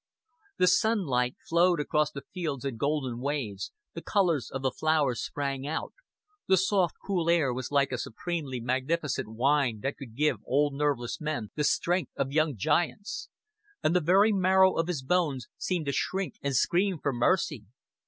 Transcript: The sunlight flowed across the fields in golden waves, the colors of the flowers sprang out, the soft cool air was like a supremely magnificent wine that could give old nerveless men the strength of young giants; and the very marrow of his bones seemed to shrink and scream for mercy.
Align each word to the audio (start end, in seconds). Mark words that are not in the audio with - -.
The 0.57 0.65
sunlight 0.65 1.35
flowed 1.47 1.79
across 1.79 2.09
the 2.09 2.23
fields 2.33 2.65
in 2.65 2.77
golden 2.77 3.19
waves, 3.19 3.71
the 3.93 4.01
colors 4.01 4.49
of 4.49 4.63
the 4.63 4.71
flowers 4.71 5.21
sprang 5.23 5.67
out, 5.67 5.93
the 6.47 6.57
soft 6.57 6.95
cool 7.05 7.29
air 7.29 7.53
was 7.53 7.69
like 7.69 7.91
a 7.91 7.99
supremely 7.99 8.59
magnificent 8.59 9.27
wine 9.29 9.81
that 9.81 9.97
could 9.97 10.15
give 10.15 10.37
old 10.43 10.73
nerveless 10.73 11.21
men 11.21 11.51
the 11.53 11.63
strength 11.63 12.13
of 12.15 12.31
young 12.31 12.57
giants; 12.57 13.29
and 13.83 13.95
the 13.95 14.01
very 14.01 14.31
marrow 14.31 14.73
of 14.73 14.87
his 14.87 15.03
bones 15.03 15.47
seemed 15.59 15.85
to 15.85 15.91
shrink 15.91 16.33
and 16.41 16.55
scream 16.55 16.97
for 16.97 17.13
mercy. 17.13 17.65